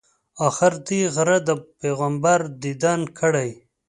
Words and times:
آخر 0.47 0.73
دې 0.87 1.01
غره 1.15 1.37
د 1.47 1.49
پیغمبر 1.81 2.39
دیدن 2.63 2.99
کړی. 3.19 3.49